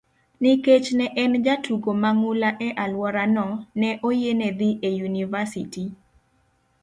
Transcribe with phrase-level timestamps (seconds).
[0.41, 3.45] Nikech ne en jatugo mang'ula e alworano,
[3.79, 5.83] ne oyiene dhi e yunivasiti.